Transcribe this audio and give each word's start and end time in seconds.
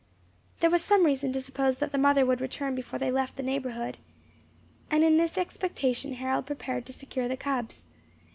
There 0.61 0.71
was 0.71 0.83
some 0.83 1.05
reason 1.05 1.31
to 1.33 1.39
suppose 1.41 1.77
that 1.77 1.91
the 1.91 1.99
mother 1.99 2.25
would 2.25 2.41
return 2.41 2.73
before 2.73 2.97
they 2.97 3.11
left 3.11 3.35
the 3.35 3.43
neighbourhood, 3.43 3.99
and 4.89 5.03
in 5.03 5.17
this 5.17 5.37
expectation 5.37 6.13
Harold 6.13 6.47
prepared 6.47 6.87
to 6.87 6.91
secure 6.93 7.27
the 7.27 7.37
cubs. 7.37 7.85